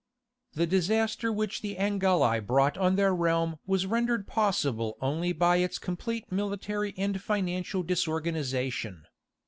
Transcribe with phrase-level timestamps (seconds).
[0.53, 5.77] The disaster which the Angeli brought on their realm was rendered possible only by its
[5.77, 9.05] complete military and financial disorganization.